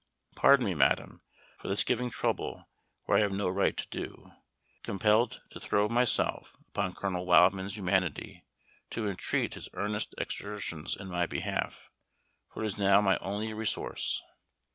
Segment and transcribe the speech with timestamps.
[0.35, 1.21] Pardon me, madam,
[1.59, 2.67] for thus giving trouble,
[3.05, 4.31] where I have no right to do
[4.81, 8.43] compelled to throw myself upon Colonel Wildman's humanity,
[8.89, 11.91] to entreat his earnest exertions in my behalf,
[12.51, 14.23] for it is now my only resource.